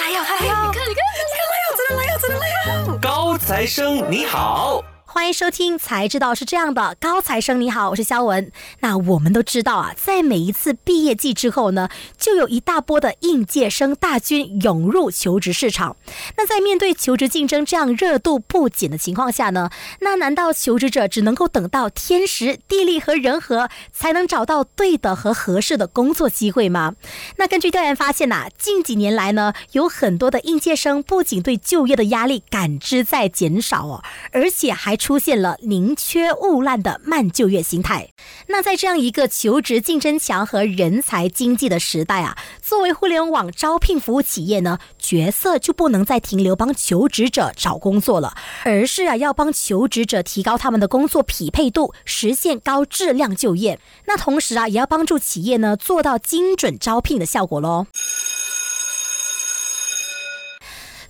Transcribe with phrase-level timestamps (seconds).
[0.00, 0.66] 来哟，来哟！
[0.66, 1.02] 你看，你看，
[1.50, 2.98] 来哟，真的来哟，真的来哟！
[3.00, 4.82] 高材生你好。
[5.14, 6.96] 欢迎收听，才知道是这样的。
[6.98, 8.50] 高材生你好，我是肖文。
[8.80, 11.88] 那我们都知道啊，在每一次毕业季之后呢，
[12.18, 15.96] 就有一大波的应届生大军涌入求职市场。
[16.36, 26.96] 那在面对求职竞争这样热度不减的情况下呢，那难道求职者只能够等到天时地利和人和才能找到对的和合适的工作机会吗？
[27.36, 34.98] 那根据调研发现呐，近几年来呢，有很多的应届生不仅对就业的压力感知在减少哦，而且还。
[35.04, 38.08] 出现了宁缺毋滥的慢就业心态。
[38.46, 53.78] 那在这样一个求职竞争强和人才经济的时代啊，作为互联网招聘服务企业呢，角色就不能再停留帮求职者找工作了，而是啊要帮求职者提高他们的工作匹配度，实现高质量就业。
[54.06, 57.86] 那同时啊，也要帮助企业呢做到精准招聘的效果喽。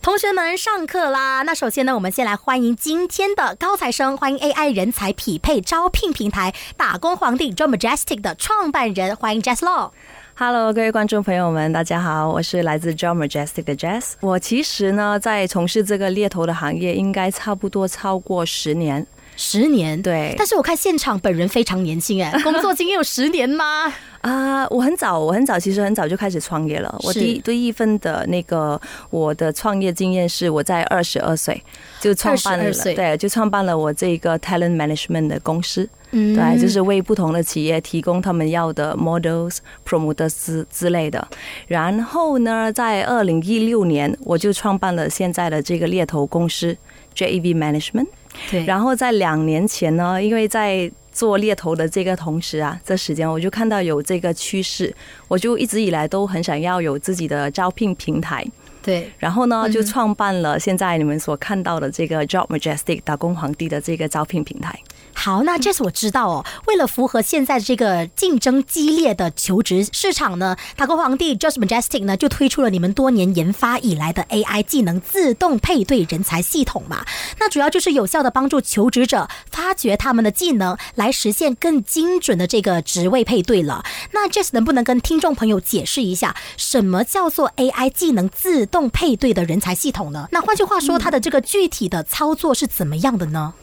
[0.04, 1.40] 同学们，上课啦！
[1.44, 9.92] 那首先呢，我们先来欢迎今天的高材生，欢迎 AI 人才匹配招聘平台打工皇帝 Job Majestic 的创办人，欢迎 Jess Law。
[10.34, 14.12] Hello，各位观众朋友们，大家好，我是来自 Job Majestic 的 Jess。
[14.20, 19.06] 我其实呢，在从事这个猎头的行业，应该差不多超过十年。
[19.36, 20.34] 十年，对。
[20.38, 23.92] 但是我看现场本人非常年轻，哎， 工作经验有十年吗？
[24.20, 26.98] 啊，我很早，我很早，其实很早就开始创业了。
[27.02, 31.62] 我第一第一份的那个我的创业经验是我在二十二岁
[32.00, 41.28] 就创办了，对，就创办了我这个 talent management 的公司，嗯，对，就是为不同的企业提供他们要的 models、promoters 之类的。
[41.66, 46.74] 然后呢，在二零一六年，我就创办了现在的这个猎头公司
[47.14, 48.06] JAV Management。
[48.50, 54.94] 对，然后在两年前呢，因为在做猎头的这个同时啊，这时间我就看到有这个趋势，
[55.28, 58.44] 我就一直以来都很想要有自己的招聘平台。
[58.82, 64.78] 对，然后呢，就创办了现在你们所看到的这个 Job Majestic 打工皇帝的这个招聘平台。
[65.14, 77.04] 好，那这次我知道哦，为了符合现在这个竞争激烈的求职市场呢，打工皇帝 Just Majestic 呢就推出了你们多年研发以来的 AI 技能自动配对人才系统嘛。
[77.38, 83.82] 那主要就是有效的帮助求职者发掘他们的技能，来实现更精准的这个职位配对了。
[84.12, 90.28] 那 Jess 能不能跟听众朋友解释一下，什么叫做 AI 技能自动配对的人才系统呢？
[90.32, 93.54] 那换句话说，它的这个具体的操作是怎么样的呢？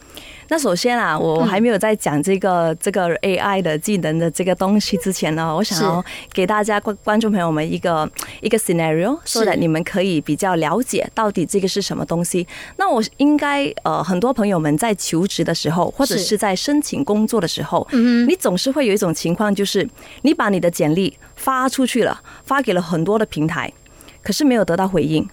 [0.52, 6.04] 那首先啊，我还没有在讲这个这个 AI 的技能的这个东西之前呢，我想要
[6.34, 8.06] 给大家观观众朋友们一个
[8.42, 12.46] 一个 scenario，说的你们可以比较了解到底这个是什么东西。
[12.76, 16.36] 那我应该呃，很多朋友们在求职的时候，或者是。
[16.42, 17.86] 在申请工作的时候，
[18.26, 19.88] 你总是会有一种情况，就是
[20.22, 23.72] 你把你的简历发出去了，发给了很多的平台，
[24.24, 25.26] 可是没有得到回应。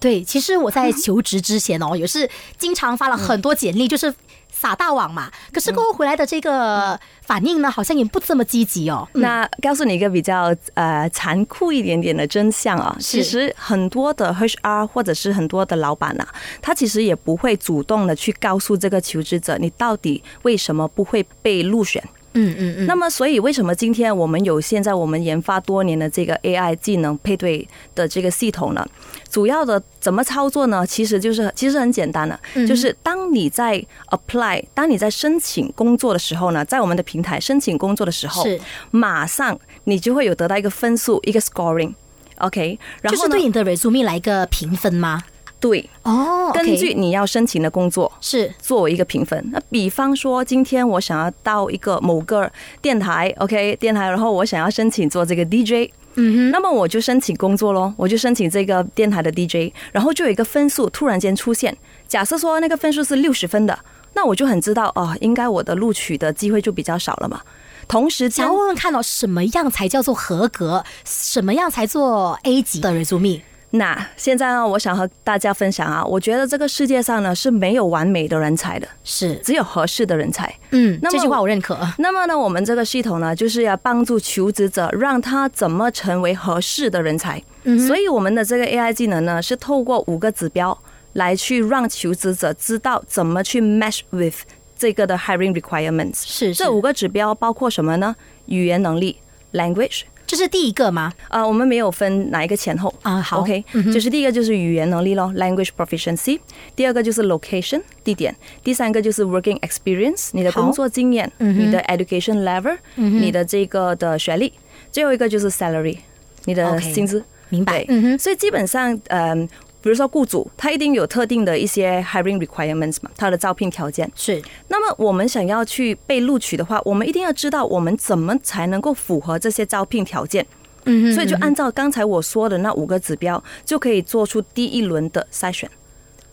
[0.00, 4.12] 对，其实我在求职之前哦，也是经常发了很多简历，就是
[4.50, 5.30] 撒大网嘛。
[5.52, 9.06] 可是过后回来的这个反应呢，好像也不这么积极哦。
[9.12, 16.26] 那告诉你一个比较呃残酷一点点的真相啊，其实很多的 HR 或者是很多的老板呐，
[16.62, 22.02] 他其实也不会主动的去告诉这个求职者，你到底为什么不会被入选。
[22.34, 22.86] 嗯嗯嗯。
[22.86, 28.86] 那么，所以为什么今天我们有现在我们研发多年的这个 AI 技能配对的这个系统呢？
[29.28, 30.86] 主要的怎么操作呢？
[30.86, 38.60] 其实就是其实很简单的，就是当你在 apply，当你在申请工作的时候呢，在我们的平台申请工作的时候，是
[38.90, 45.22] 马上你就会有得到一个分数，一个 scoring，OK，然后就是对你的 resume 来一个评分吗？
[45.60, 49.38] 对哦，根据你要申请的工作是作为一个评分。
[49.52, 52.50] 那比方说，今天我想要到一个某个
[52.80, 61.76] 电台，OK，电台，然后我想要申请做这个 DJ，嗯哼，那么我就申请工作喽，我就申请这个电台的 DJ，然后就有一个分数突然间出现。
[62.08, 63.78] 假设说那个分数是六十分的，
[64.14, 67.42] 那我就很知道哦，应该我的录取的机会就比较少了嘛。
[67.86, 70.82] 同时，想问问看哦，什么样才叫做合格？
[71.04, 73.42] 什么样才做 A 级的 resume？
[73.72, 80.52] 那现在呢，我想和大家分享啊，我觉得这个世界上呢是没有完美的人才的，是只有合适的人才。
[80.70, 81.78] 嗯，那这句话我认可。
[81.98, 87.40] 那么呢，我们这个系统呢，就是要帮助求职者，让他怎么成为合适的人才。
[87.62, 90.76] 嗯，所以我们的这个 AI 技能呢，是透过五个指标
[91.12, 94.38] 来去让求职者知道怎么去 match with
[94.76, 96.22] 这个的 hiring requirements。
[96.26, 98.16] 是这五个指标包括什么呢？
[98.46, 99.18] 语言能力
[99.52, 100.02] （language）。
[100.30, 101.12] 这是第一个吗？
[101.28, 103.20] 啊，我们没有分哪一个前后啊。
[103.20, 106.38] 好，OK，就是第一个就是语言能力咯，language proficiency。
[106.76, 108.32] 第二个就是 location 地点。
[108.62, 114.52] 第三个就是 working experience，你的工作经验，你的 education level，你的这个的学历。
[114.92, 115.98] 最后一个就是 salary，
[116.44, 117.24] 你的薪资。
[117.48, 119.48] 明白对，嗯哼，所以基本上，嗯、
[119.82, 124.10] 比如说雇主他一定有特定的一些 hiring requirements 嘛，他的招聘条件。
[124.14, 130.46] 是那么我们想要去被录取的话，我们一定要知道我们怎么才能够符合这些招聘条件。
[130.84, 135.70] 嗯哼所以就按照刚才我说的那五个指标，就可以做出第一轮的筛选。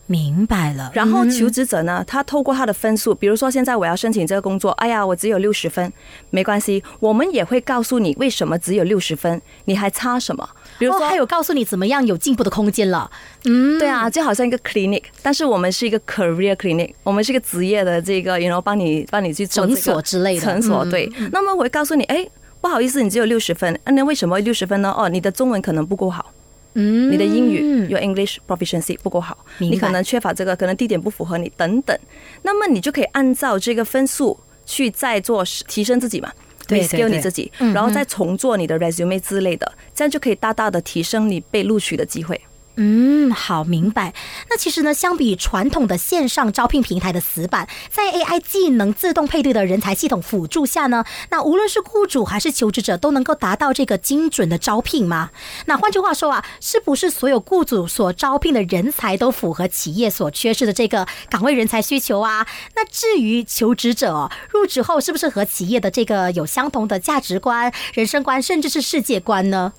[0.07, 0.89] 明白了。
[0.93, 5.91] 然后嗯求职者呢，他透过他的分数，比如说现在我要申请这个工作，哎呀，我只有六十分，
[6.29, 10.49] 没关系，我们也会告诉你为什么只有六十分，你还差什么？
[10.79, 13.09] 比如哦，说还有告诉你怎么样有进步的空间了。
[13.45, 21.11] 嗯，对啊，就好像一个 clinic，但是我们是一个 career clinic，我们是一个职业的这个，you know，帮你帮你去做这个诊所之类的诊所嗯对。
[21.31, 22.25] 那么我会告诉你，哎，
[22.61, 24.93] 不好意思，你只有六十分，啊那为什么六十分呢？
[24.97, 26.31] 哦，你的中文可能不够好。
[26.79, 31.97] 嗯你的英语 your English proficiency 不够好，你可能缺乏这个，可能地点不符合你等等，
[32.43, 36.31] 那么你就可以按照这个分数去再做提升自己嘛。
[36.67, 42.39] 对对 skill 你自己嗯，然后再重做你的 resume 之类的，这样就可以大大的提升你被录取的机会。
[42.79, 44.13] 嗯，好，明白。
[44.51, 55.31] 那其实呢，相比传统的线上招聘平台的死板，在 AI 技能自动配对的人才系统辅助下呢，那无论是雇主还是求职者都能够达到这个精准的招聘吗？
[55.65, 62.45] 那换句话说啊，是不是所有雇主所招聘的人才都符合企业所缺失的这个岗位人才需求啊？
[62.75, 69.73] 那至于求职者，入职后是不是和企业的这个有相同的价值观、人生观，甚至是世界观呢？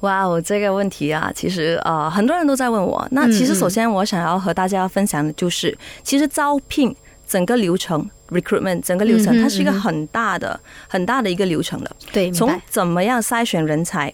[0.00, 3.06] 哇哦，这个问题啊，其实呃很多人都在问我。
[3.10, 6.94] 那其实首先我想要和大家分享的就是，其实招聘
[7.26, 10.58] 整个流程 recruitment 整个流程，嗯它是一个很大的
[10.88, 11.96] 很大的一个流程的。
[12.12, 12.50] 对，从。
[12.68, 14.12] 怎么样筛选人才，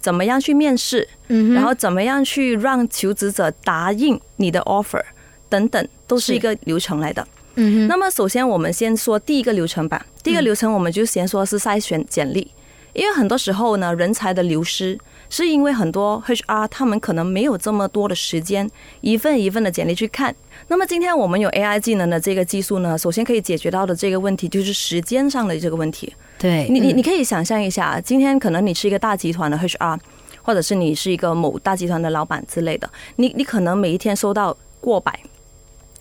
[0.00, 5.02] 怎么样去面试，嗯然后怎么样去让求职者答应你的 offer
[5.48, 7.26] 等等，都是是一个流程来的。
[7.54, 10.04] 嗯，那么首先我们先说第一个流程吧。
[10.22, 12.50] 第一个流程我们就先说是筛选简历，
[12.96, 14.98] 因为很多时候呢，人才的流失
[15.28, 18.68] 是因为很多 HR 他们可能没有这么多的时间，
[19.02, 20.34] 一份一份的简历去看。
[20.68, 26.12] 那么今天我们有 AI 技能的这个技术呢，首先可以解决到的这个问题就是时间上的这个问题。
[26.38, 29.98] 对你你你可以想象一下，今天可能你是一个大集团的 HR，
[30.40, 35.20] 或者是你是一个某大集团的老板之类的，你你可能每一天收到过百、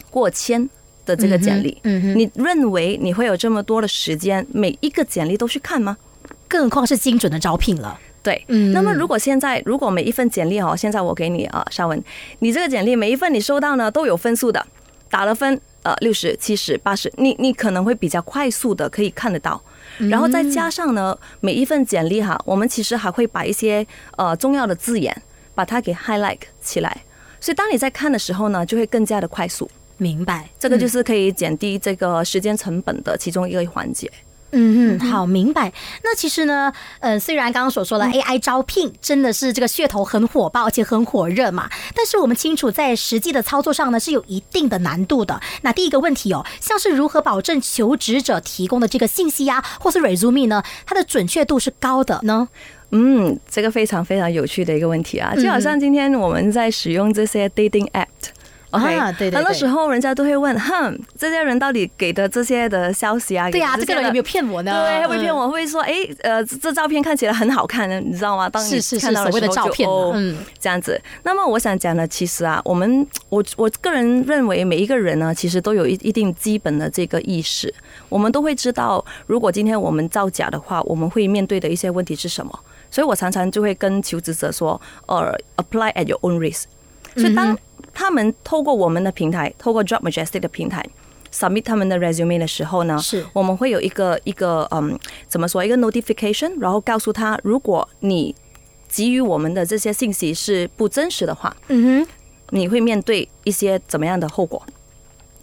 [0.10, 0.70] 过千
[1.06, 5.98] 的这个简历，你认为你会有这么多的时间，每一个简历都去看吗？
[6.48, 8.00] 更何况是精准的招聘了。
[8.24, 8.72] 对，嗯。
[8.72, 12.04] 那么如果现在如果每一份简历哦，现在我给你啊，沙文，
[12.40, 14.66] 你这个简历每一份你收到呢都有分数的，
[15.10, 19.62] 打了分呃六十七十八十，你你可能会比较快速的可以看得到，
[20.10, 23.86] 然后再加上呢每一份简历哈，我们其实还会把一些
[24.18, 25.16] 呃重要的字眼
[25.54, 27.04] 把它给 highlight 起来，
[27.40, 34.12] 所以当你在看的时候呢，就会更加的快速，明白，这个就是可以减低这个时间成本的其中一个环节。
[34.12, 34.25] 嗯
[34.58, 35.72] 嗯嗯，好，明白。
[36.04, 45.42] 那其实呢，呃，虽然刚刚所说的 AI 招聘真的是这个噱头很火爆，而且很火热嘛，但是我们清楚在实际的操作上呢是有一定的难度的。
[45.62, 52.48] 那第一个问题哦，像是如何保证求职者提供的这个信息呀、或是 resume 呢，它的准确度是高的呢？
[52.92, 58.06] 嗯，这个非常非常有趣的一个问题啊，就好像今天我们在使用这些 dating app。
[58.76, 64.86] OK，啊对对对很多时候人家都会问，哼，这些人到底给的这些的消息啊，对呀、这个人有没有骗我呢？
[64.86, 65.36] 对，会不会骗嗯？
[65.36, 65.50] 我？
[65.50, 68.00] 会说，哎，呃，这这照片看起来很好看呢？
[68.00, 68.50] 你知道吗？
[68.50, 71.00] 当你看到的时候就哦嗯这样子。
[71.24, 77.74] 那么我想讲的，其实啊，我们我我个人认为，每一个人呢，其实都有一一定基本的这个意识，
[78.10, 82.60] 我们都会知道，如果今天我们造假的话，我们会面对的一些问题是什么。
[82.92, 86.64] 所以我常常就会跟求职者说，呃，apply at your own risk。
[87.18, 87.58] 所以当
[87.96, 90.86] 他们透过我们的平台，透过 Job Majestic 的平台
[91.34, 98.36] submit 他们的 resume 的时候呢，是我们会有一个一个嗯，怎么说一个 notification，然后告诉他，如果你
[98.88, 102.08] 给予我们的这些信息是不真实的话，嗯哼，
[102.52, 104.62] 你会面对一些怎么样的后果？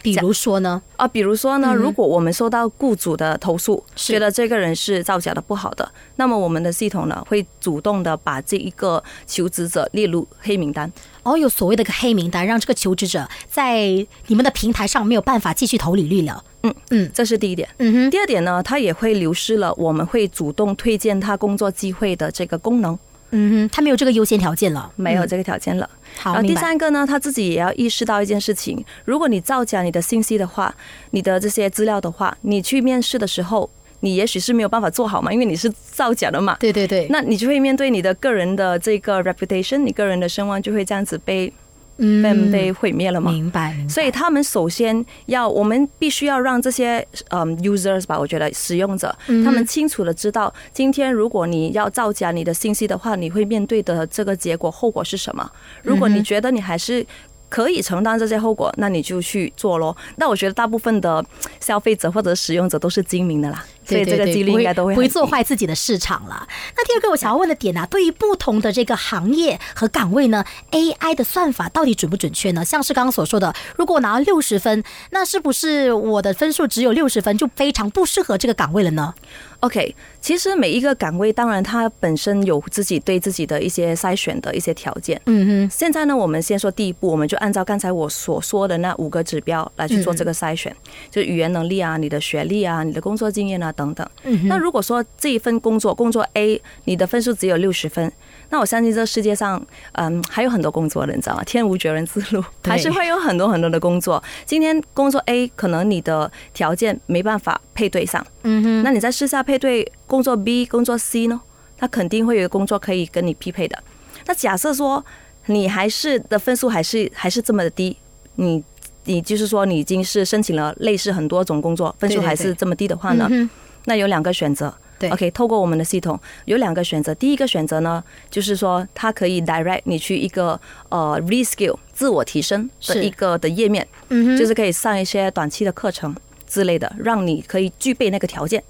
[0.03, 0.83] 比如说呢？
[0.97, 10.93] 啊，比如说呢，嗯如果我们收到雇主的投诉，是觉得这个人是造假的不好的，那么我们的系统呢会主动的把这一个求职者列入黑名单。
[11.23, 13.87] 哦，有所谓的一个黑名单，让这个求职者在
[14.27, 16.43] 你们的平台上没有办法继续投履历了。
[16.65, 17.69] 嗯嗯这是第一点。
[17.79, 22.99] 嗯哼，第二点呢，他也会流失了我们会主动推荐他工作机会的这个功能，
[23.33, 25.89] 嗯哼，他没有这个优先条件了，嗯没有这个条件了。
[26.17, 26.55] 好，然后第。
[26.55, 30.73] 三个呢，他自己也要意识到一件事情：如果你造假你的信息的话，
[31.11, 33.69] 你的这些资料的话，你去面试的时候，
[34.01, 36.57] 你也许是没有办法做好嘛，因为你是造假的嘛。
[36.61, 41.53] 对对对，那你就会面对你的个人的这个 reputation，你个人的声望就会这样子被
[41.97, 43.31] 被被毁灭了嘛。
[43.31, 55.51] 明白，明白所以他们首先要，我们必须要让这些嗯 users 吧，我觉得使用者，嗯他们清楚的知道，今天如果你要造假你的信息的话，你会面对的这个结果后果是什么。
[55.83, 57.05] 如果你觉得你还是
[57.49, 59.95] 可以承担这些后果，那你就去做咯。
[60.17, 61.23] 那我觉得大部分的
[61.61, 66.47] 消费者或者使用者都是精明的啦，所以这个几率应该都会不会做坏自己的市场了。
[66.77, 72.65] 那第二个我想要问的点呢、啊，对于不同的这个行业和岗位呢，AI 的算法到底准不准确呢？
[72.65, 79.15] 像是刚刚所说的，如果我拿到六十分，那是不是我的分数只有六十分，就非常不适合这个岗位了呢？
[79.62, 85.21] OK，其实每一个岗位，当然它本身有自己对自己的一些筛选的一些条件。
[85.26, 90.75] 嗯哼，现在呢，我们先说第一步，我们就按照刚才我所说的那五个指标来去做这个筛选，
[91.12, 94.04] 就是语言能力啊、你的学历啊、你的工作经验啊等等。
[94.25, 98.12] 嗯那如果说这一份工作，工作 A 你的分数只有六十分，
[98.53, 99.61] 那我相信这世界上，
[99.93, 101.43] 嗯，还有很多工作的，你知道吗？
[101.43, 104.23] 天无绝人之路，还是会有很多很多的工作。
[104.45, 111.41] 今天工作 A 可能你的条件没办法配对上，嗯哼，那你在试下配对工作 B、工作 C 呢？
[111.79, 113.83] 他肯定会有工作可以跟你匹配的。
[114.27, 115.03] 那假设说
[115.47, 117.97] 你还是的分数还是还是这么的低，
[118.35, 118.63] 你
[119.05, 123.27] 你就是说你已经是申请了类似很多种工作，分数还是这么低的话呢？
[123.31, 123.49] 嗯
[123.87, 124.73] 那有两个选择。
[125.03, 127.15] 对 OK，透过我们的系统有两个选择。
[127.17, 136.15] 第一个选择呢，就是说它可以 direct 你去一个呃 reskill 自我提升的是一个的页面，嗯，就是可以上一些短期的课程
[136.47, 138.63] 之类的，让你可以具备那个条件。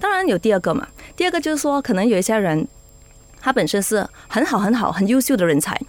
[0.00, 2.66] 当然有第二个嘛，第二个就是说，可能有一些人
[3.40, 5.80] 他本身是很好、很好、很优秀的人才，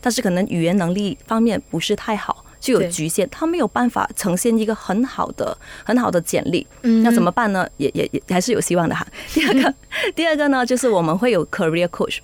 [0.00, 6.66] 但是可能语言能力方面不是太好，就有局限，他没有办法呈现一个很好的、很好的简历。
[6.82, 7.68] 嗯那怎么办呢？
[7.76, 9.06] 也也也还是有希望的哈。
[9.34, 9.74] 第二个，
[10.14, 12.20] 第二个呢，就是我们会有 career coach。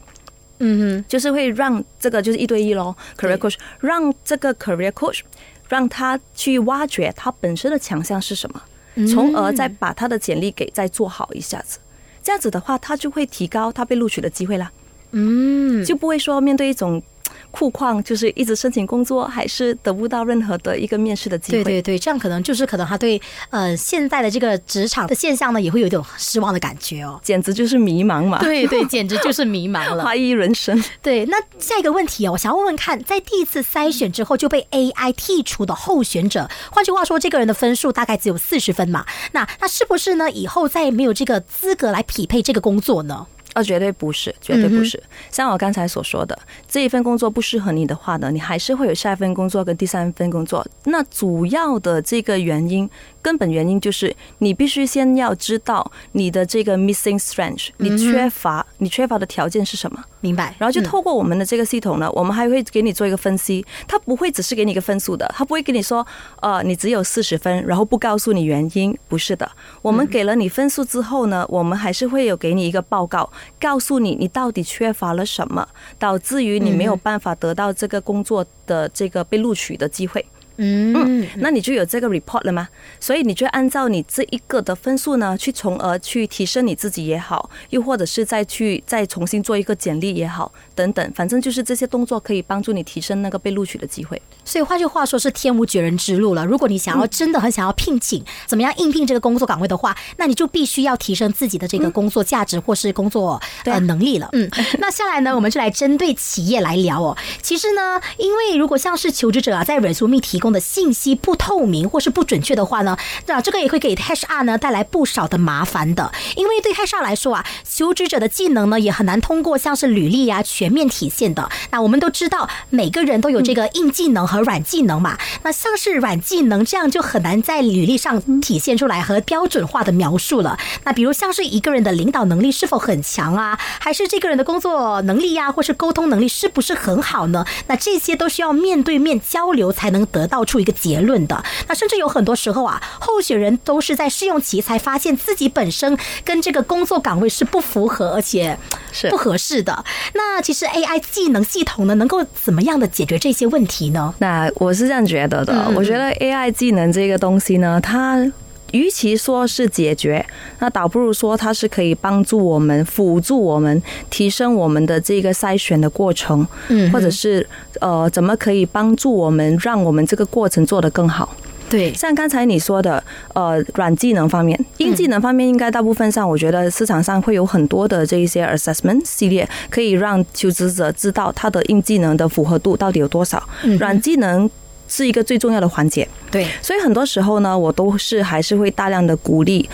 [0.63, 5.21] 嗯哼就是会让这个就是一对一喽，career coach，让这个 career coach
[5.69, 8.63] 让他去挖掘他本身的强项是什么，
[9.07, 11.79] 从而再把他的简历给再做好一下子。
[12.23, 14.71] 这样子的话，他就会提高他被录取的机会啦，
[15.13, 17.03] 嗯，就不会说面对一种
[17.51, 21.65] 酷况，就是一直申请工作，还是得不到任何的一个面试的机会。
[21.65, 27.21] 对对对，这样可能就是可能他对呃现在的这个职场的现象呢，也会有一种失望的感觉哦。
[27.23, 30.05] 简直就是迷茫嘛，对对，简直就是迷茫了。
[30.05, 30.83] 怀疑人生。
[31.03, 39.05] 对，那下一个问题哦，我想要问问看，在第一次筛选之后就被 AI 剔除的候选者，换句话说，这个人的分数大概只有四十分嘛？
[39.33, 40.31] 那那是不是呢？
[40.31, 43.27] 以后再也没有这个资格来匹配这个工作呢？
[43.55, 45.03] 哦，绝对不是，绝对不是。
[45.31, 46.39] 像我刚才所说的，
[46.69, 50.67] 这一份工作不适合你的话呢，你还是会有下一份工作跟第三份工作。
[50.85, 52.89] 那主要的这个原因，
[53.21, 60.05] 根本原因就是你必须先要知道你的这个 missing strength，你缺乏，你缺乏的条件是什么。
[60.23, 60.55] 明白？
[60.59, 63.65] 然后就嗯透过我们的这个系统呢，我们还会给你做一个分析。
[63.89, 66.07] 它不会只是给你一个分数的，它不会跟你说，
[66.43, 68.97] 呃，你只有四十分，然后不告诉你原因。
[69.09, 73.31] 不是的，我们给了你分数之后呢，我们还是会有给你一个报告，
[73.61, 75.67] 告诉你你到底缺乏了什么，
[75.99, 80.25] 导致于你没有办法得到这个工作的这个被录取的机会。
[80.25, 82.69] 嗯，那你就有这个 report 了吗？
[82.99, 94.21] 所以你就按照你这一个的分数呢，去从而去提升你自己也好，又或者是再去再重新做一个简历也好，等等，反正就是这些动作可以帮助你提升那个被录取的机会。
[94.45, 96.45] 所以换句话说是天无绝人之路了。
[96.45, 104.29] 如果你想要真的很想要聘请，怎么样应聘这个工作岗位的话，那你就必须要提升自己的这个工作价值或是工作呃能力了。
[104.33, 107.17] 嗯，那下来呢，我们就来针对企业来聊哦。
[107.43, 116.13] 其实呢，因为如果像是求职者啊，在 resume 提供的信息不透明或是不准确的话呢，那这个也会给 HR 呢带来不少的麻烦的。
[116.37, 121.49] 因为对 HR 来说啊，求职者的技能呢也很难通过像是履历啊全面体现的。
[121.71, 125.19] 那我们都知道，每个人都有这个硬技能和软技能嘛。
[125.43, 130.59] 那像是软技能这样就很难在履历上体现出来和标准化的描述了。
[130.85, 137.45] 那比如像是一个人的领导能力是否很强啊，还是这个人的工作能力呀、或是沟通能力是不是很好呢？
[137.67, 141.45] 那这些都需要面对面交流才能得到出一个结论的。
[141.69, 148.57] 那甚至有很多时候啊，候选人都是在试用期才发现自己本身跟这个工作岗位是不符合，而且
[148.93, 149.85] 是不合适的。
[150.15, 154.15] 那其实 AI 技能系统呢，能够怎么样的解决这些问题呢？
[154.19, 158.31] 那我是这样觉得的，嗯我觉得 AI 技能这个东西呢，它。
[158.73, 160.25] 与其说是解决，
[160.59, 167.47] 那倒不如说它是可以帮助我们、辅助我们提升我们的这个筛选的过程，嗯或者是
[167.81, 171.35] 呃，怎么可以帮助我们让我们这个过程做得更好。
[171.69, 173.01] 对像刚才你说的，
[173.33, 183.41] 呃，软技能方面，硬技能方面，应该大部分上，我觉得市场上会有很多的这一些 assessment 系列，可以让求职者知道他的硬技能的符合度到底有多少。
[183.79, 184.51] 软技能
[184.91, 189.71] 是一个最重要的环节，对，所以很多时候呢，我都是还是会大量的鼓励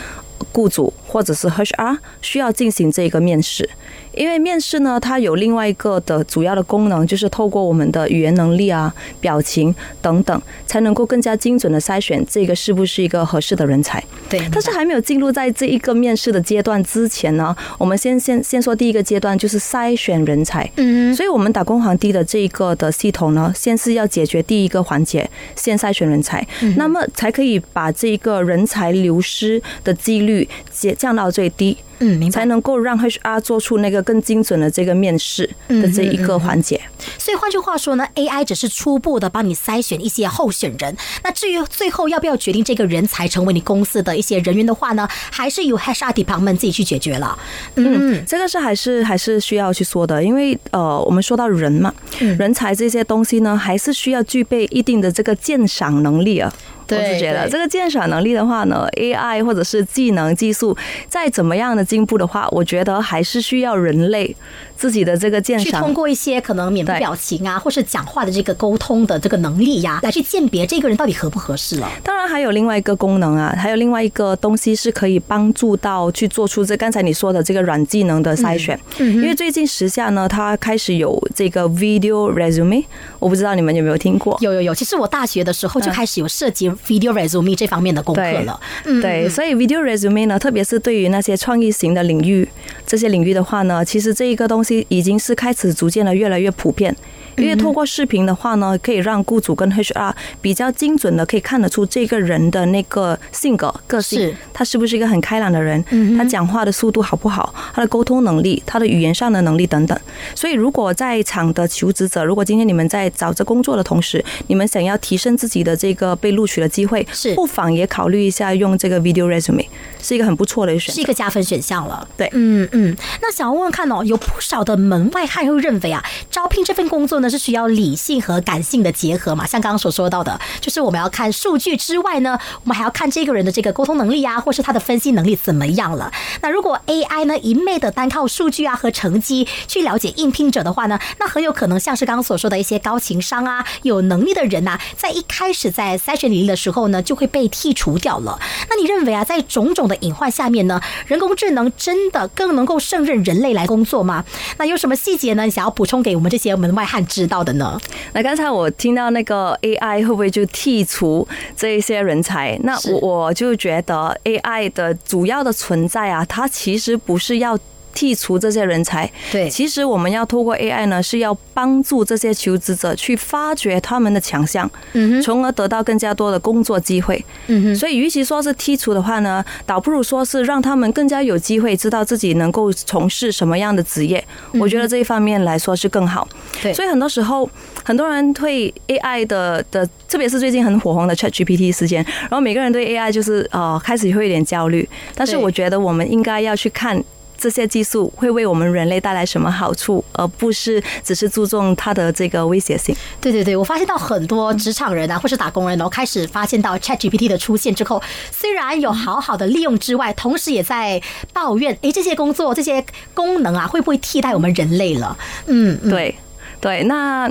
[0.52, 3.68] 雇主或者是 HR 需要进行这个面试。
[4.12, 14.02] 因为面试呢，它有另外一个的主要的功能，就是透过我们的语言能力啊、表情等等，才能够更加精准的筛选这个是不是一个合适的人才。
[14.28, 20.68] 对，但是还没有进入在这一个面试的阶段之前呢，我们先先先说第一个阶段，就是筛选人才。
[20.76, 31.76] 嗯所以，我们打工皇帝的这一个的系统呢，先是要解决第一个环节，先筛选人才，那么才可以把这一个人才流失的几率降降到最低。
[31.98, 32.46] 嗯，明白才。
[32.46, 36.80] 能够让 HR 做出那个更精准的这个面试的这一个环节。
[37.18, 40.96] 所以换句话说呢，AI 只是初步的帮你筛选一些候选人。
[41.24, 47.36] 那至于最后要不要决定这个人才成为你公司的一些人员的话呢，还是由 HR department 自己去解决了。
[47.74, 51.92] 嗯，这个是还是还是需要去说的，因为呃，我们说到人嘛，
[52.38, 56.52] 人才这些东西呢，还是需要具备一定的这个鉴赏能力啊。
[56.86, 60.76] 对我是觉得这个鉴赏能力的话呢，AI 或者是技能技术
[61.08, 64.34] 再怎么样的进步的话，我觉得还是需要人类
[64.76, 71.90] 自己的这个鉴赏去通过一些可能面部表情啊，或是讲话的这个沟通的这个能力呀、来去鉴别这个人到底合不合适了。
[72.02, 78.78] 当然还有另外一个功能啊，还有另外一个东西是可以帮助到去做出这刚才你说的这个软技能的筛选。
[78.98, 82.84] 因为最近时下呢，它开始有这个 video resume，
[83.18, 84.36] 我不知道你们有没有听过。
[84.40, 88.60] 有有有，其实我大学的时候就开始有涉及 video resume 这方面的功课了。
[88.84, 92.48] 嗯，对，所以 video resume 呢，特别是对于那些创意型的领域，
[92.86, 96.94] 这些领域的话呢，其实这一个东西已经是开始逐渐的越来越普遍。
[97.36, 105.82] 因为透过视频的话呢，可以让雇主跟 HR 比较精准的可以看得出这个人的那个性格、个性，他是不是一个很开朗的人，
[106.16, 109.98] 他讲话的速度好不好，他的沟通能力、他的语言上的能力等等。
[110.34, 119.66] 所以，如果在场的求职者，如果今天你们在找着工作的同时，你们想要提升自己的这个被录取的机会，是不妨也考虑一下用这个 video resume，
[120.00, 121.04] 是一个很不错的选择是一。
[121.06, 122.06] 个加分选项了。
[122.16, 122.96] 对嗯嗯。
[123.22, 129.46] 那想要问问看哦，有不少的门外汉会认为啊，招聘这份工作呢是需要理性和感性的结合嘛？
[129.46, 136.12] 像刚刚所说到的，就是我们要看数据之外呢，我们还要看这个人的这个沟通能力啊，或是他的分析能力怎么样了。
[136.42, 148.38] 那如果 AI 呢一昧的单靠数据啊和成绩去了解应聘者的话呢，那很有可能像是刚刚所说的一些高情商啊、有能力的人呐、在一开始在筛选履历的时候呢，就会被剔除掉了。
[148.68, 154.24] 那你认为啊，在种种的隐患下面呢，人工智能真的更能够胜任人类来工作吗？
[154.58, 155.48] 那有什么细节呢？
[155.48, 157.80] 想要补充给我们这些门外汉知道的呢？
[158.12, 161.26] 那刚才我听到那个 AI 会不会就剔除
[161.56, 162.58] 这一些人才？
[162.62, 167.58] 那我我就觉得 AI 的主要的存在啊，它其实不是要。
[167.96, 177.24] 剔除这些人才，对其实我们要透过 AI 呢，是要帮助这些求职者去发掘他们的强项，嗯从而得到更加多的工作机会。
[177.46, 184.22] 嗯哼，所以，与其说是剔除的话呢，倒不如说是让他们更加有机会知道自己能够从事什么样的职业。
[184.60, 186.28] 我觉得这一方面来说是更好。
[186.62, 187.48] 对所以很多时候
[187.82, 194.86] 很多人对 AI 的的，特别是最近很火红的 ChatGPT 事件，然后每个人对 AI 就是呃开始会有点焦虑。
[195.14, 197.02] 但是我觉得我们应该要去看。
[197.38, 202.94] 这些技术会为我们人类带来什么好处，而不是只是注重它的这个威胁性。
[203.20, 211.00] 对对对，我发现到很多职场人啊，或是打工人哦，开始发现到 Chat GPT 的出现之后，虽然有好好的利用之外，同时也在
[211.32, 215.16] 抱怨，诶，这些工作这些功能啊，会不会替代我们人类了？
[215.46, 216.16] 嗯，嗯对，
[216.60, 217.30] 对，那。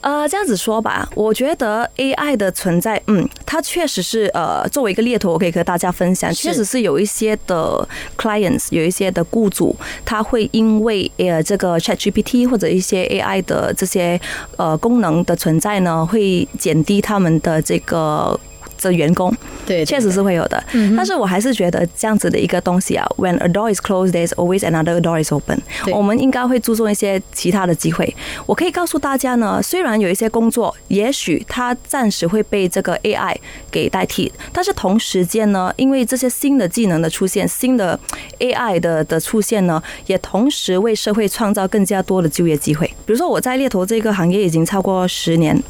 [0.00, 7.86] 呃，这样子说吧，我觉得 AI 的存在，嗯，它确实是呃，作为一个猎头，我可以和大家分享，确实是有一些的
[8.16, 14.20] clients，有一些的雇主，他会因为呃这个 ChatGPT 或者一些 AI 的这些
[14.56, 18.38] 呃功能的存在呢，会减低他们的这个。
[18.88, 19.30] 的员工，
[19.66, 25.60] 对，对确实是会有的，嗯但是我还是觉得这样子的一个东西啊，When a door is closed, there's always another door is open。
[25.92, 28.14] 我们应该会注重一些其他的机会。
[28.46, 33.34] 我可以告诉大家呢，虽然有一些工作，也许它暂时会被这个 AI
[33.70, 37.98] 给代替，但是同时间呢，因为这些新的技能的出现，新的
[38.38, 42.86] AI 的的出现呢，也同时为社会创造更加多的就业机会。
[43.06, 45.60] 比如说我在猎头这个行业已经超过十年。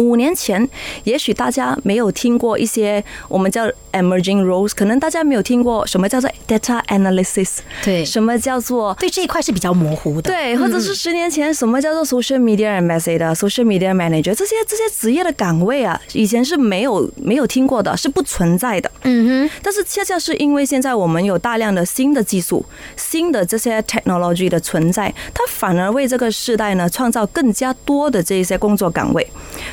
[0.00, 0.66] 五年前，
[1.04, 10.30] 也许大家没有听过一些我们叫 emerging roles，可能大家没有听过什么叫做 data analysis，对什么叫做对这一块是比较模糊的。
[10.30, 18.90] 对，或者是十年前什么叫做 social media ambassador、social media manager 这些这些职业的岗位啊，以前是没有没有听过的，是不存在的。
[19.02, 22.64] 嗯哼，但是恰恰是因为现在我们有大量的新的技术、
[22.96, 29.26] 新的这些 technology 的存在，它反而为这个时代呢创造更加多的这一些工作岗位，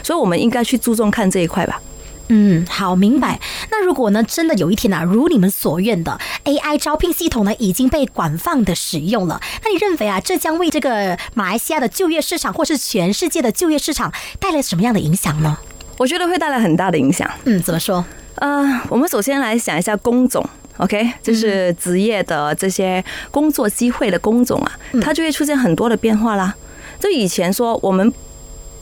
[0.04, 1.82] 所以我们应该去注重看这一块吧。
[2.30, 3.40] 嗯，好，明白。
[3.72, 15.58] 那如果呢，真的有一天啊，如你们所愿的 AI 招聘系统呢已经被广泛的使用了，那你认为啊，这将为这个马来西亚的就业市场，或是全世界的就业市场带来什么样的影响呢？
[15.98, 17.30] 我觉得会带来很大的影响。
[17.46, 18.04] 嗯，怎么说？
[18.36, 20.46] 呃，我们首先来想一下工种
[20.80, 23.02] ，OK，就是职业的这些
[23.32, 26.54] 工作机会的工种啊，它就会出现很多的变化啦。
[27.00, 28.14] 就以前说我们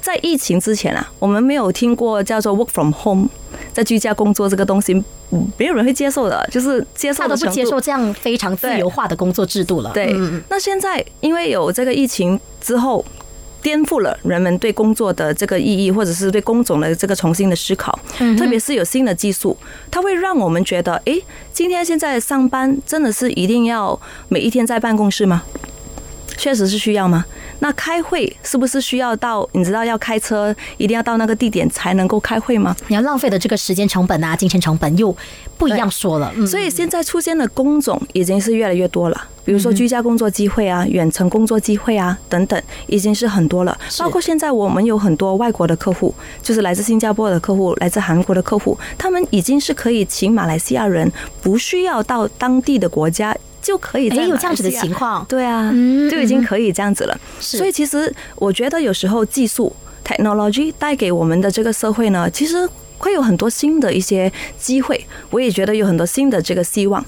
[0.06, 3.28] 在疫情之前啊，我们没有听过叫做 work from home，
[3.74, 4.94] 在居家工作这个东西，
[5.32, 9.90] 嗯没有人会接受的，就是接受他都不接受这样非常自由化的工作制度了。
[9.96, 13.04] 对，嗯那现在因为有这个疫情之后，
[13.64, 17.98] 颠覆了人们对工作的这个意义，或者是对工种的这个重新的思考。
[18.38, 19.58] 特别是有新的技术，
[19.90, 21.20] 它会让我们觉得，诶，
[21.52, 25.42] 今天现在上班真的是一定要每一天在办公室吗？
[26.38, 27.26] 确实是需要吗？
[27.66, 32.76] 那开会是不是需要到你知道要开车一定要到那个地点才能够开会吗？
[32.90, 35.16] 你要浪费的这个时间成本啊，金钱成本又
[35.58, 36.32] 不一样说了。
[36.36, 43.76] 嗯，所以现在出现的工种已经是越来越多了，比如说居家工作机会啊、远程工作机会啊等等，已经是很多了。
[43.98, 53.36] 包括现在我们有很多外国的客户，就是来自新加坡的客户、来自韩国的客户，他们已经是可以请马来西亚人，不需要到当地的国家。
[53.66, 55.26] 就可以在哎，有这样子的情况。
[55.28, 57.20] 对啊，嗯就已经可以这样子了。
[57.40, 59.76] 所以其实我觉得有时候技术
[60.06, 65.04] technology 带给我们的这个社会呢，其实会有很多新的一些机会。
[65.32, 67.04] 我也觉得有很多新的这个希望，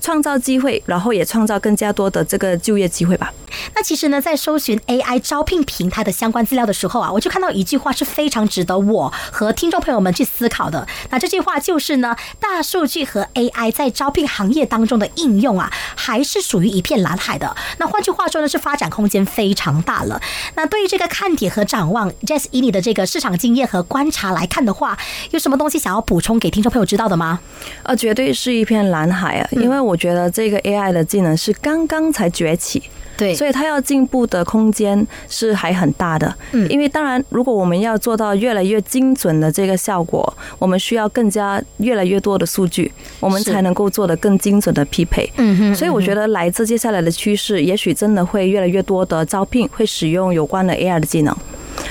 [0.00, 3.32] 创造机会，然后也创造更加多的这个就业机会吧。
[3.74, 10.86] 那其实呢，在搜寻 AI 招聘平台的相关资料的时候啊，我就看到一句话是非常值得我和听众朋友们去思考的。
[11.10, 17.54] 那这句话就是呢，大数据和 AI 在招聘行业当中的应用啊，还是属于一片蓝海的。
[17.78, 20.20] 那换句话说呢，是发展空间非常大了。
[20.54, 24.98] 那对于这个看点和展望，Jess 以你的这个市场经验和观察来看的话，
[25.30, 27.40] 有什么东西想要补充给听众朋友知道的吗？
[27.82, 29.48] 呃，绝对是一片蓝海啊！
[29.52, 32.82] 因为我觉得这个 AI 的技能是刚刚才崛起。
[33.16, 36.34] 对所以它要进步的空间是还很大的。
[36.52, 45.30] 嗯因为当然，如果我们要做到越来越精准的这个效果，我们需要更加越来越多的数据，我们才能够做得更精准的匹配。
[45.36, 51.36] 嗯哼所以我觉得来自接下来的趋势，也许真的会越来越多的招聘会使用有关的 AI 的技能。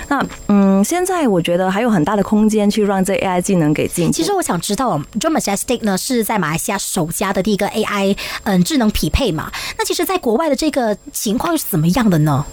[0.09, 4.11] 那嗯，现在我觉得还有很大的空间去让这 AI 技能给进。
[4.11, 9.51] 其实我想知道 j o m a j e s t i c 呢是在马来西亚首家的第一个 AI 嗯智能匹配嘛？
[9.77, 12.45] 那其实，在国外的这个情况是怎么样的呢？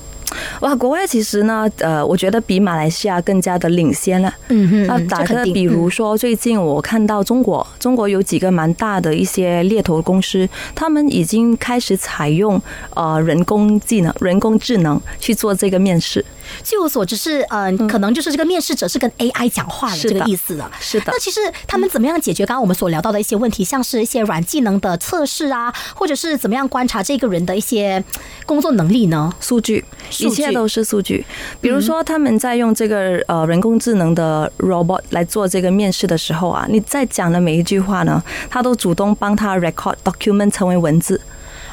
[0.61, 4.33] 哇，国外其实呢，呃，我觉得比马来西亚更加的领先了。
[4.49, 12.61] 嗯哼那打个比如说，最近我看到中国，中国有几个蛮大的一些猎头公司，他们已经开始采用
[12.95, 16.25] 呃人工技能、人工智能去做这个面试。
[16.63, 20.71] 据我所知是，嗯、可能就是这个面试者是跟 AI 讲话的这个意思了。
[20.79, 28.03] 是的那其实他们怎么样解决刚刚我们所聊到的一些问题，像是一些软技能的测试啊，或者是怎么样观察这个人的一些
[28.47, 29.35] 工作能力呢？
[29.41, 29.85] 数据
[30.21, 31.25] 一切都是数据。
[31.61, 41.21] 比如说，他们在用这个呃人工智能的 robot 来做这个面试的时候啊，你在讲的每一句话呢，他都主动帮他 record document 成为文字，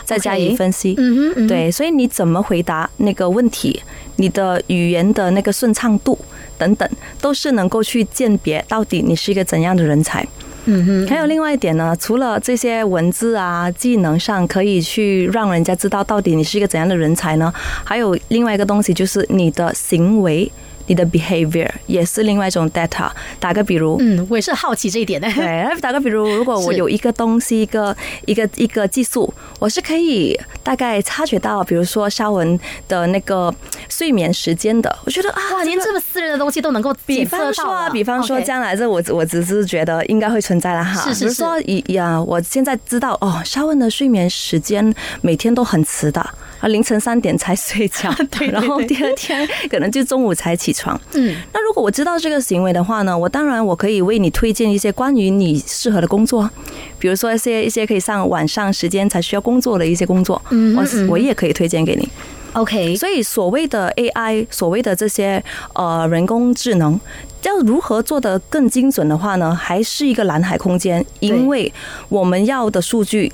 [0.03, 0.95] 再加以分析。
[0.97, 3.81] 嗯，嗯哼，对，所以你怎么回答那个问题，
[4.17, 6.17] 你的语言的那个顺畅度
[6.57, 6.89] 等等，
[7.21, 10.25] 都是能够去鉴别到底你是一个怎样的人才。
[10.65, 20.51] 嗯哼，还有另外一点呢，除了这些文字啊、技能上可以去让人家知道到底你是一个怎样的人才呢，还有另外一个东西就是你的行为。
[20.87, 23.09] 你的 behavior 也是另外一种 data。
[23.39, 25.31] 打个比如，嗯，我也是好奇这一点的。
[25.33, 33.53] 对， 打个比如，如果我有一个东西，一个一个一个技术，我是可以大概察觉到，比如说肖文的那个
[33.89, 41.01] 睡眠时间的，我觉得啊，哇，连这么私人的东西都能够比方说啊，比方说将来这我我只是觉得应该会存在了哈。
[41.01, 46.25] 是是比如说以呀，我现在知道哦，肖文的睡眠时间每天都很迟的，
[46.63, 50.97] 啊，凌晨三点才睡觉，对 对然后第二天可能就中午才起床。
[51.11, 56.53] 嗯，那如果我知道这个行为的话呢，我当然我可以为你推荐一些关于你适合的工作啊，
[56.97, 62.07] 比如说一些一些可以上晚上时间才需要工作的一些工作，我嗯我我也可以推荐给你。
[62.53, 66.97] OK，所以所谓的 AI，所谓的这些呃人工智能，
[67.41, 71.73] 要如何做得更精准的话呢，还是一个蓝海空间，因为
[72.07, 73.29] 我们要的数据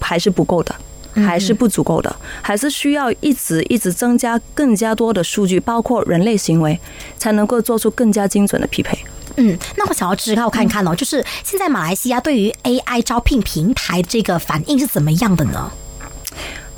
[0.00, 0.74] 还是不够的。
[1.14, 6.78] 还是不足够的，还是需要一直一直增加更加多的数据，包括人类行为，
[7.18, 8.98] 才能够做出更加精准的匹配。
[9.36, 15.72] 嗯，那我想要知道看看哦，就是现在马来西亚对于 AI 招聘平台这个反应是怎么样的呢？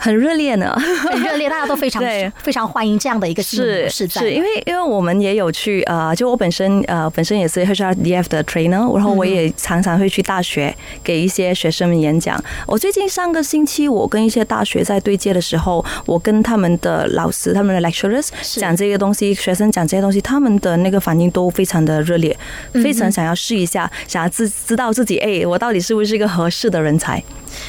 [0.04, 0.70] 很热烈呢，
[1.10, 3.88] 很热烈，大家都非常 对非常欢迎这样的一个是。
[3.88, 12.38] 是因为因为我们也有去呃，就我本身呃本身也是 HRDF 的 trainer，然后我也常常会去大学给一些学生们演讲。
[12.66, 18.28] 我最近上个星期我跟一些大学在对接的时候，我跟他们的老师、他们的 lecturers
[18.60, 22.36] 讲这些东西，学生讲这些东西，他们的那个反应都非常的热烈，
[22.74, 27.22] 非常想要试一下，想要自知道自己哎，我到底是不是一个合适的人才。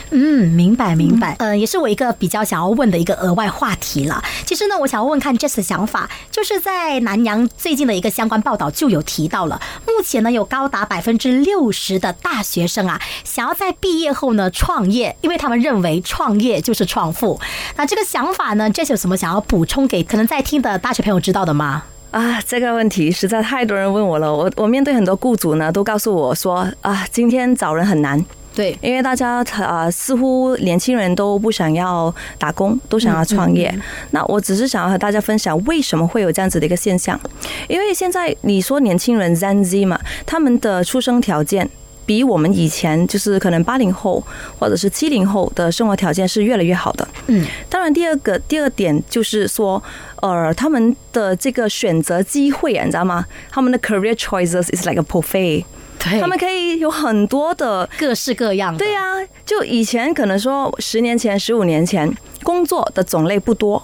[0.10, 1.36] 嗯，明白明白。
[1.38, 4.24] 呃，也是我一个比比较想要问的一个额外话题了。
[4.48, 17.40] 其实呢，我想要问看 Jess 的想法，就是在南洋最近的一个相关报道就有提到了，目前呢有高达百分之六十的大学生啊，想要在毕业后呢创业，因为他们认为创业就是创富。
[17.76, 21.84] 那这个想法呢，Jess 有什么想要补充给可能在听的大学朋友知道的吗？
[22.10, 24.34] 啊，这个问题实在太多人问我了。
[24.34, 33.74] 我我面对很多雇主呢，都告诉我说啊，今天找人很难，对，因为大家呃似乎年轻人都不想要打工，都想要创业。
[34.12, 37.20] 那我只是想要和大家分享为什么会有这样子的一个现象，
[37.68, 41.70] 因为现在你说年轻人 Zen Z 嘛，他们的出生条件。
[42.08, 44.24] 比我们以前就是可能八零后
[44.60, 47.08] 或者是七零后的生活条件是越来越好的。
[47.26, 49.82] 嗯，当然，第二个第二点就是说，
[50.22, 53.26] 呃，他们的这个选择机会啊，你知道吗？
[53.50, 55.66] 他们的 career choices is like a buffet，
[56.10, 57.90] 对他们可以有很多的。
[57.98, 58.80] 各式各样的。
[58.80, 59.02] 对呀、
[59.46, 62.10] 就以前可能说十年前、十五年前，
[62.44, 63.82] 工作的种类不多。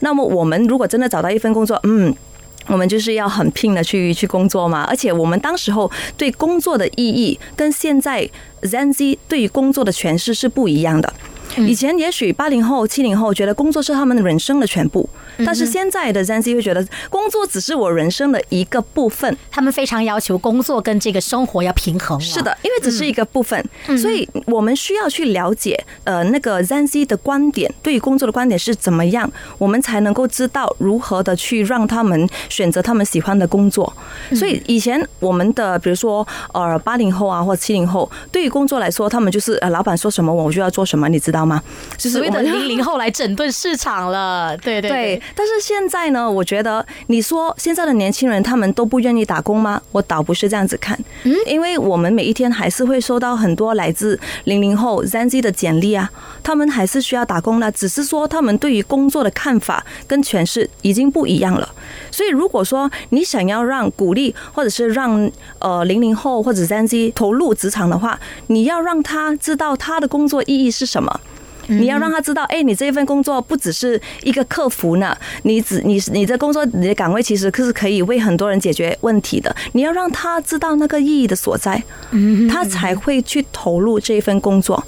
[0.00, 2.14] 那么我们如果真的找到一份工作，嗯。
[2.70, 8.28] 我们就是要很拼的去去工作嘛，而且我们当时候对工作的意义跟现在
[8.60, 11.10] Zen Z 对于工作的诠释是不一样的。
[11.56, 15.08] 以前也许八零后、七零后觉得工作是他们人生的全部，
[15.44, 19.36] 但是现在的 Gen Z 会觉得工作只是我人生的一个部分。
[19.50, 22.20] 他们非常要求工作跟这个生活要平衡。
[22.20, 23.62] 是的，因为只是一个部分，
[24.00, 33.92] 所以我们需要去了解呃那个 Gen Z 的观点，对于工作的观点是怎么样，我们才能够知道如何的去让他们选择他们喜欢的工作。
[34.34, 41.62] 所以以前我们的比如说呃八零后啊或七零后，对于工作来说，他们就是呃老板说什么我就要做什么，你知道吗？
[41.96, 44.56] 就是所谓的零零后来整顿市场了。
[44.58, 49.80] 对对对，但是现在呢，我觉得你说现在的年轻人他们都不愿意打工吗？
[49.92, 56.10] 我倒不是这样子看，嗯，因为我们每一天还是会收到很多来自零零后 Gen Z 的简历啊，
[56.42, 61.68] 他们还是需要打工的，只是说他们对于工作的看法跟诠释已经不一样了。
[62.10, 71.20] 所以如果说你想要让鼓励或者是让呃零零后或者 Gen Z 投入职场的话，你要让他知道他的工作意义是什么。
[71.68, 79.54] 你要让他知道，哎，你这一份工作不只是一个客服呢，你只你你的工作你的岗位其实是可以为很多人解决问题的。
[79.72, 81.82] 你要让他知道那个意义的所在，
[82.50, 84.82] 他才会去投入这一份工作。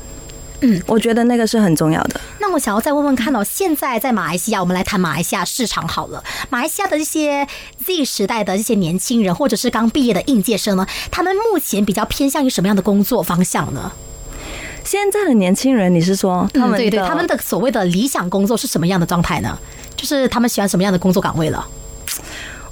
[0.63, 2.21] 嗯，我觉得那个是很重要的。
[2.39, 6.23] 那我想要再问问看哦，现在在马来西亚，我们来谈马来西亚市场好了。
[6.51, 7.47] 马来西亚的这些
[7.83, 13.91] Z 时代的这些年轻人，或者是刚毕业的应届生呢，他们目前比较偏向于什么样的工作方向呢？
[14.85, 19.59] 现在的年轻人，你是说他们、嗯、对对，他们的所谓的理想工作是什么样的状态呢？
[19.97, 21.67] 就是他们喜欢什么样的工作岗位了？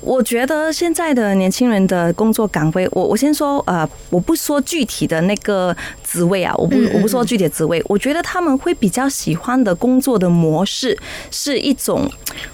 [0.01, 10.97] 我觉得现在的年轻人的工作岗位，我我先说，呃，我不说具体的那个职位啊，我不我不说具体的职位，我觉得他们会比较喜欢的工作的模式
[11.31, 12.09] 是一种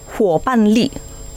[0.07, 0.91] 伙伴力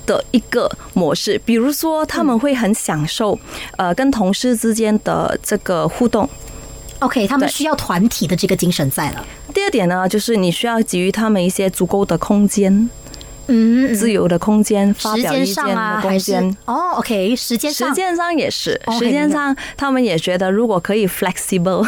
[0.05, 3.37] 的一个模式，比如说他们会很享受，
[3.75, 6.27] 呃，跟同事之间的这个互动。
[6.99, 9.25] OK，他们需要团体的这个精神在了。
[9.53, 12.89] 第二点呢，就是你需要给予他们一些足够的空间。
[13.49, 16.57] 嗯，自由的空间，发时间表意见上啊，的还是空间。
[16.65, 21.87] 哦，OK，时间上时间上也是，哦时间上他们也觉得如果可以 flexible，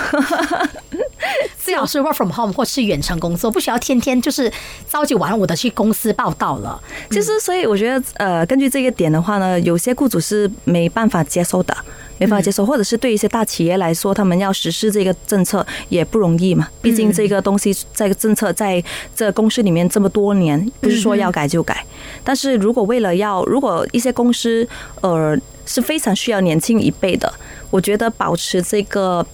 [1.57, 4.51] 最好是 work from home 或是远程工作，不需要天天就是
[4.89, 6.81] 朝九晚五的去公司报道了。
[7.11, 11.75] 其实所以我觉得呃，根据这个点的话呢，有些雇主是没办法接受的。
[12.21, 16.67] 没办法接受，或者是对一些大企业来说，他们要实施这个政策也不容易嘛。
[16.81, 18.83] 毕竟这个东西，这个政策在
[19.15, 21.81] 这公司里面这么多年，不是说要改就改。
[22.21, 24.67] 但是如果为了要，如果一些公司
[24.99, 25.33] 呃
[25.65, 27.33] 是非常需要年轻一辈的，
[27.69, 29.25] 我觉得保持这个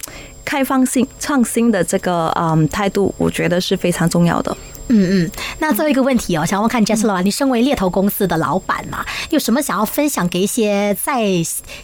[0.46, 4.56] 开放性、创新的这个嗯态度，我觉得是非常重要的。
[4.88, 11.24] 嗯嗯，那最后一个问题哦，想问看 Jessica 啊，你身为猎头公司的老板嘛，有什么想要分享给一些在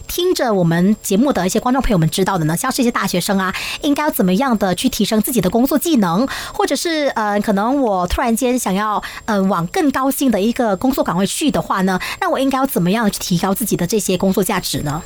[0.06, 2.56] 听着我们节目的一些观众朋友们知道的呢？
[2.56, 15.02] 像是一些大学生啊，应该要怎么样的去提升自己的工作技能，或者是呃，可能我突然间想要呃往更高薪的一个工作岗位去的话呢，那我应该要怎么样去提高自己的这些工作价值呢？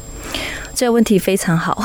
[0.75, 1.83] 这个问题非常好。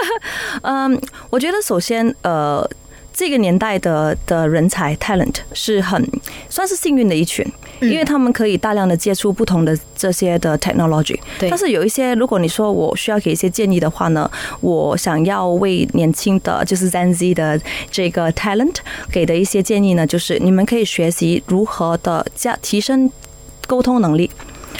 [0.62, 2.66] 嗯，我觉得首先呃。
[3.12, 6.02] 这个年代的的人才 talent 是很
[6.48, 7.46] 算是幸运的一群，
[7.80, 11.18] 因为他们可以大量的接触不同的这些的 technology。
[11.38, 11.50] 对。
[11.50, 18.76] 但是有一些，如果你说我需要给一些建议的话呢，我想要为年轻的就是 Gen Z 的这个 talent
[19.10, 23.10] 给的一些建议呢，就是你们可以学习如何的加提升
[23.66, 24.30] 沟通能力，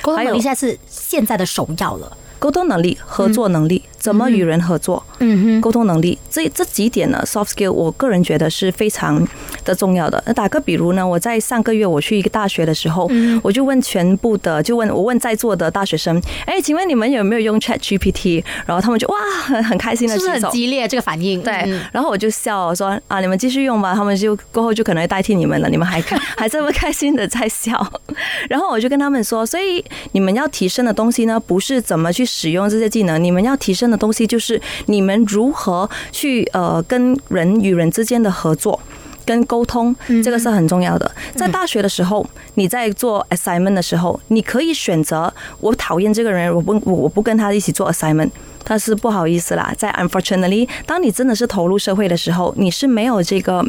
[0.00, 2.16] 沟通能力现在是现在的首要了。
[2.38, 5.00] 沟通能力、合作能力，怎么与人合作？
[5.20, 9.24] 嗯哼，沟通能力这这几点呢？Soft skill，我个人觉得是非常
[9.64, 10.20] 的重要的。
[10.26, 13.08] 那打个比如呢，我在上个月我去一个大学的时候，
[13.44, 18.42] 我就问全部的，就问我问在座的大学生，哎，请问你们有没有用 Chat GPT？
[18.66, 21.40] 然后他们就哇，很很开心的，是不是很激烈这个反应？
[21.40, 21.52] 对，
[21.92, 23.94] 然后我就笑说啊，你们继续用吧。
[23.94, 26.02] 他们就过后就可能会代替你们了，你们还
[26.36, 27.72] 还这么开心的在笑。
[28.50, 32.26] 然后我就跟他们说，所以你们要提升的东西呢，不是怎么去。
[32.32, 38.80] 使用这些技能，你们要提升的东西就是你们如何去呃跟人与人之间的合作
[39.24, 41.08] 跟沟通，这个是很重要的。
[41.36, 48.30] 在大学的时候，你在做 assignment 的时候，你可以选择我讨厌这个人，我不我不跟他一起做 assignment，
[48.64, 49.72] 但是不好意思啦。
[49.78, 53.64] 在 unfortunately，当你真的是投入社会的时候，你是没有这个。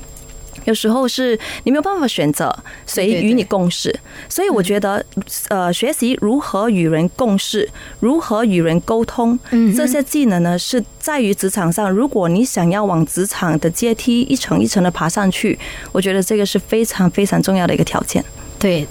[0.65, 3.93] 有时候是你没有办法选择谁与你共事，
[4.29, 5.05] 所以我觉得，
[5.49, 9.37] 呃，学习如何与人共事，如何与人沟通，
[9.75, 11.91] 这些技能呢，是在于职场上。
[11.91, 15.57] 如果你想要往职场的阶梯一层一层的爬上去，
[15.91, 18.23] 我觉得这个是非常非常重要的一个条件。
[18.63, 18.87] 对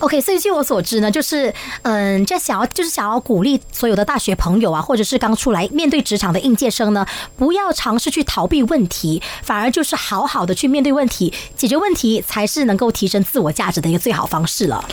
[0.00, 1.50] ，OK，所以据我所知呢，就是
[1.80, 14.84] 嗯，这想要就是想要鼓励所有的大学朋友啊，或者是刚出来面对职场的应届生呢，不要尝试去逃避问题，反而就是好好的去面对问题，解决问题才是能够提升自我价值的一个最好方式了。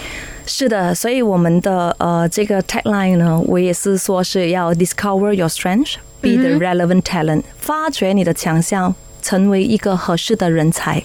[0.45, 11.03] 是的，所以我们的呃这个 tagline 呢，我也是说是要 discover your strength，be the relevant talent，发掘你的强项，成为一个合适的人才。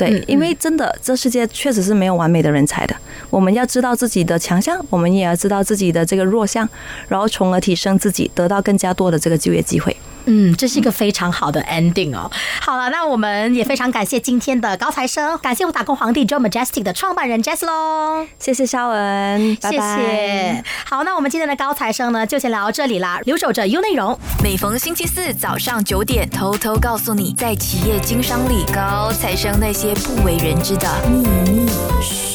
[0.00, 2.96] 对，因为真的，这世界确实是没有完美的人才的。
[3.28, 6.68] 我们要知道自己的强项，我们也要知道自己的这个弱项，
[7.08, 9.94] 然后从而提升自己，得到更加多的这个就业机会。
[10.26, 12.30] 嗯，这是一个非常好的 ending 哦。
[12.60, 18.26] 好了，那我们也非常感谢今天的高材生，感谢我打工皇帝 Joe Majestic 的创办人 Jess 喽。
[18.38, 20.64] 谢谢肖文，谢谢。
[20.84, 23.20] 好，那我们今天的高材生呢，就先聊到这里啦。
[23.24, 32.29] 留守着 U 内容，每逢星期四早上九点，偷偷告诉你，在企业经商里，高材生那些不为人知的秘密。